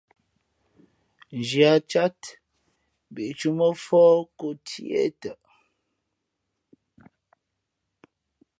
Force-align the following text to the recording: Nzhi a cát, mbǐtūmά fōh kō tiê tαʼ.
Nzhi 1.39 1.61
a 1.73 1.75
cát, 1.91 2.21
mbǐtūmά 3.11 3.67
fōh 3.85 4.17
kō 4.37 4.47
tiê 4.65 5.03
tαʼ. 5.21 5.41